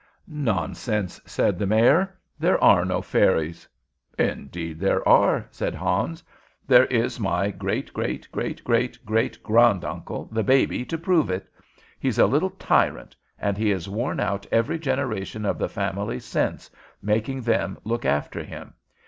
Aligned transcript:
"Nonsense," 0.27 1.21
said 1.25 1.59
the 1.59 1.67
Mayor. 1.67 2.17
"There 2.39 2.57
are 2.63 2.83
no 2.85 3.03
fairies." 3.03 3.67
"Indeed, 4.17 4.79
there 4.79 5.07
are," 5.07 5.45
said 5.51 5.75
Hans. 5.75 6.23
"There 6.65 6.85
is 6.85 7.19
my 7.19 7.51
great 7.51 7.93
great 7.93 8.27
great 8.31 8.63
great 8.63 8.97
great 9.05 9.43
granduncle, 9.43 10.27
the 10.31 10.41
baby, 10.41 10.85
to 10.85 10.97
prove 10.97 11.29
it. 11.29 11.47
He's 11.99 12.17
a 12.17 12.25
little 12.25 12.49
tyrant, 12.49 13.15
and 13.37 13.55
he 13.59 13.69
has 13.69 13.87
worn 13.87 14.19
out 14.19 14.47
every 14.51 14.79
generation 14.79 15.45
of 15.45 15.59
the 15.59 15.69
family 15.69 16.19
since, 16.19 16.71
making 17.03 17.41
them 17.43 17.77
look 17.83 18.03
after 18.03 18.41
him. 18.41 18.73